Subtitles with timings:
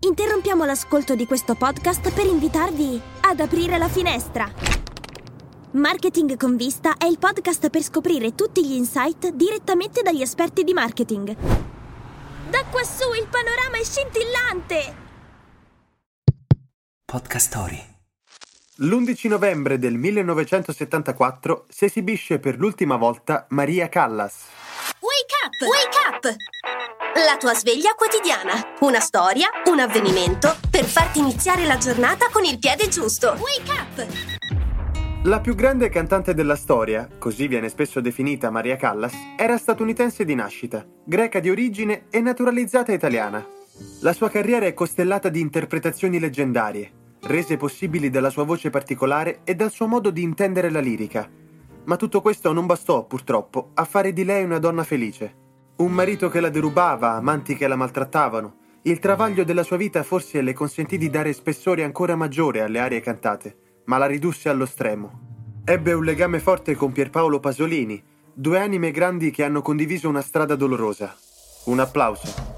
[0.00, 4.48] Interrompiamo l'ascolto di questo podcast per invitarvi ad aprire la finestra.
[5.72, 10.72] Marketing con vista è il podcast per scoprire tutti gli insight direttamente dagli esperti di
[10.72, 11.34] marketing.
[12.48, 15.06] Da quassù il panorama è scintillante!
[17.04, 17.84] Podcast Story.
[18.76, 24.44] L'11 novembre del 1974 si esibisce per l'ultima volta Maria Callas.
[25.00, 25.60] Wake up!
[25.68, 26.36] Wake up!
[27.26, 28.76] La tua sveglia quotidiana.
[28.78, 33.36] Una storia, un avvenimento per farti iniziare la giornata con il piede giusto.
[33.40, 34.06] Wake up!
[35.24, 40.36] La più grande cantante della storia, così viene spesso definita Maria Callas, era statunitense di
[40.36, 43.44] nascita, greca di origine e naturalizzata italiana.
[44.02, 49.56] La sua carriera è costellata di interpretazioni leggendarie, rese possibili dalla sua voce particolare e
[49.56, 51.28] dal suo modo di intendere la lirica.
[51.82, 55.46] Ma tutto questo non bastò, purtroppo, a fare di lei una donna felice.
[55.78, 58.80] Un marito che la derubava, amanti che la maltrattavano.
[58.82, 63.00] Il travaglio della sua vita forse le consentì di dare spessore ancora maggiore alle arie
[63.00, 65.60] cantate, ma la ridusse allo stremo.
[65.64, 68.02] Ebbe un legame forte con Pierpaolo Pasolini,
[68.34, 71.16] due anime grandi che hanno condiviso una strada dolorosa.
[71.66, 72.57] Un applauso.